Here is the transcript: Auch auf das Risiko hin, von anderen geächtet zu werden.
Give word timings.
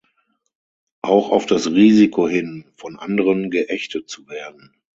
Auch 1.03 1.29
auf 1.29 1.45
das 1.45 1.67
Risiko 1.69 2.27
hin, 2.27 2.65
von 2.75 2.97
anderen 2.97 3.51
geächtet 3.51 4.09
zu 4.09 4.27
werden. 4.29 4.73